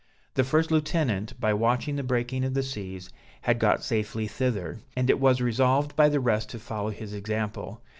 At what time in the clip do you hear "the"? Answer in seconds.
0.33-0.43, 1.95-2.01, 2.55-2.63, 6.09-6.19